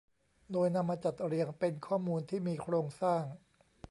[0.51, 3.23] โดยนำมาจัดเรียงเป็นข้อมูลที่มีโครงสร้าง